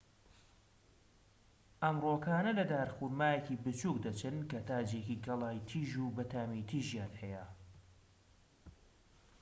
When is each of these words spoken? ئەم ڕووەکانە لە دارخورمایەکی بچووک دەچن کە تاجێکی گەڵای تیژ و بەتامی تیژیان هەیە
ئەم 1.83 1.95
ڕووەکانە 2.03 2.51
لە 2.59 2.65
دارخورمایەکی 2.71 3.61
بچووک 3.63 3.97
دەچن 4.05 4.35
کە 4.49 4.59
تاجێکی 4.69 5.21
گەڵای 5.25 5.63
تیژ 5.69 5.91
و 5.97 6.13
بەتامی 6.17 6.65
تیژیان 6.69 7.13
هەیە 7.21 7.45